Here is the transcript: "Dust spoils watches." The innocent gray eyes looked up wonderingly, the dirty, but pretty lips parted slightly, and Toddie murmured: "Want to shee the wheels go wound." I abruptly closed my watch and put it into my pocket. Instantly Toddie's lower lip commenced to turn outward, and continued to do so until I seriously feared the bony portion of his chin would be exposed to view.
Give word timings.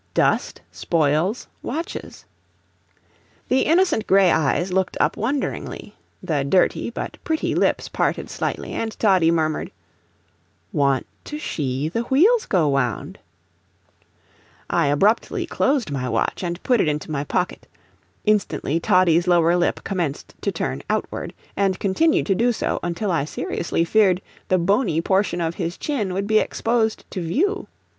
"Dust 0.15 0.61
spoils 0.71 1.47
watches." 1.61 2.25
The 3.49 3.67
innocent 3.67 4.07
gray 4.07 4.31
eyes 4.31 4.73
looked 4.73 4.97
up 4.99 5.15
wonderingly, 5.15 5.93
the 6.23 6.43
dirty, 6.43 6.89
but 6.89 7.19
pretty 7.23 7.53
lips 7.53 7.87
parted 7.87 8.27
slightly, 8.27 8.71
and 8.73 8.97
Toddie 8.97 9.29
murmured: 9.29 9.69
"Want 10.73 11.05
to 11.25 11.37
shee 11.37 11.87
the 11.87 12.01
wheels 12.01 12.47
go 12.47 12.67
wound." 12.69 13.19
I 14.71 14.87
abruptly 14.87 15.45
closed 15.45 15.91
my 15.91 16.09
watch 16.09 16.43
and 16.43 16.63
put 16.63 16.81
it 16.81 16.87
into 16.87 17.11
my 17.11 17.23
pocket. 17.23 17.67
Instantly 18.25 18.79
Toddie's 18.79 19.27
lower 19.27 19.55
lip 19.55 19.81
commenced 19.83 20.33
to 20.41 20.51
turn 20.51 20.81
outward, 20.89 21.31
and 21.55 21.79
continued 21.79 22.25
to 22.25 22.33
do 22.33 22.51
so 22.51 22.79
until 22.81 23.11
I 23.11 23.23
seriously 23.25 23.85
feared 23.85 24.19
the 24.47 24.57
bony 24.57 24.99
portion 24.99 25.39
of 25.39 25.53
his 25.61 25.77
chin 25.77 26.11
would 26.15 26.25
be 26.25 26.39
exposed 26.39 27.05
to 27.11 27.21
view. 27.21 27.67